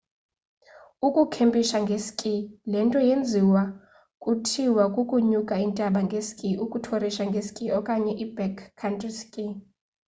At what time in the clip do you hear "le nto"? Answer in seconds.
2.71-2.99